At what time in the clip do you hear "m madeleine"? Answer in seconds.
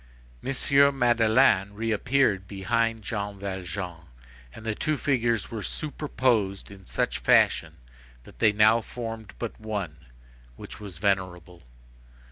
0.43-1.75